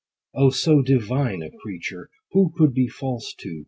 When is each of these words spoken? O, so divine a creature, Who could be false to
O, 0.33 0.49
so 0.49 0.81
divine 0.81 1.43
a 1.43 1.51
creature, 1.51 2.09
Who 2.31 2.51
could 2.57 2.73
be 2.73 2.87
false 2.87 3.35
to 3.41 3.59